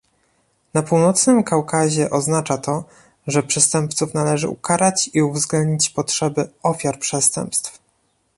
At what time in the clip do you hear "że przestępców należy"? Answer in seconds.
3.27-4.49